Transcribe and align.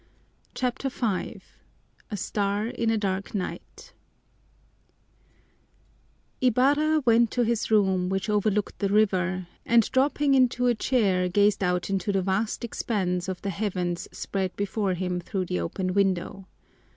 CHAPTER 0.55 0.89
V 0.89 1.41
A 2.09 2.17
Star 2.17 2.65
in 2.65 2.89
a 2.89 2.97
Dark 2.97 3.35
Night 3.35 3.93
Ibarra 6.41 7.01
went 7.05 7.29
to 7.29 7.43
his 7.43 7.69
room, 7.69 8.09
which 8.09 8.27
overlooked 8.27 8.79
the 8.79 8.89
river, 8.89 9.45
and 9.63 9.87
dropping 9.91 10.33
into 10.33 10.65
a 10.65 10.73
chair 10.73 11.29
gazed 11.29 11.63
out 11.63 11.91
into 11.91 12.11
the 12.11 12.23
vast 12.23 12.63
expanse 12.63 13.27
of 13.27 13.43
the 13.43 13.51
heavens 13.51 14.07
spread 14.11 14.55
before 14.55 14.95
him 14.95 15.19
through 15.19 15.45
the 15.45 15.59
open 15.59 15.93
window. 15.93 16.47